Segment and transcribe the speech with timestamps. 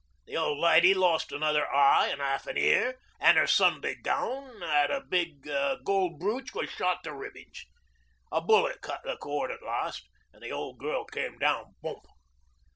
[0.25, 4.89] The old lady lost another eye an' half an' ear, an' 'er Sunday gown an'
[4.89, 5.47] a big
[5.83, 7.67] gold brooch was shot to ribbons.
[8.31, 12.07] A bullet cut the cord at last, an' the old girl came down bump.